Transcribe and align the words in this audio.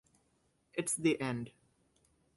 It's 0.73 0.95
the 0.95 1.21
end. 1.21 1.51